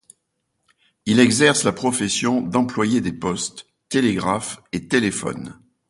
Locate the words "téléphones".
4.87-5.61